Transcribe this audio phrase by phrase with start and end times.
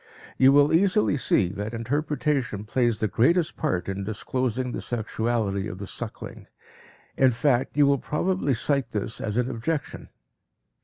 [0.35, 5.77] You will easily see that interpretation plays the greatest part in disclosing the sexuality of
[5.77, 6.47] the suckling;
[7.15, 10.09] in fact you will probably cite this as an objection.